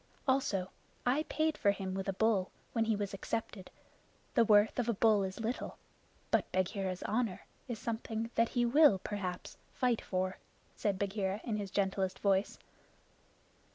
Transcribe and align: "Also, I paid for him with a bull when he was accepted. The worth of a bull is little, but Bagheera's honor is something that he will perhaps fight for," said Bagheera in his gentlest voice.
"Also, 0.27 0.71
I 1.05 1.25
paid 1.29 1.59
for 1.59 1.69
him 1.69 1.93
with 1.93 2.09
a 2.09 2.13
bull 2.13 2.49
when 2.73 2.85
he 2.85 2.95
was 2.95 3.13
accepted. 3.13 3.69
The 4.33 4.43
worth 4.43 4.79
of 4.79 4.89
a 4.89 4.95
bull 4.95 5.21
is 5.21 5.39
little, 5.39 5.77
but 6.31 6.51
Bagheera's 6.51 7.03
honor 7.03 7.45
is 7.67 7.77
something 7.77 8.31
that 8.33 8.49
he 8.49 8.65
will 8.65 8.97
perhaps 8.97 9.57
fight 9.75 10.01
for," 10.01 10.39
said 10.75 10.97
Bagheera 10.97 11.39
in 11.43 11.57
his 11.57 11.69
gentlest 11.69 12.17
voice. 12.17 12.57